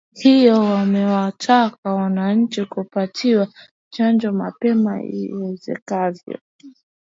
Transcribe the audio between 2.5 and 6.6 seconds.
kupatiwa chanjo mapema iwezekanavyo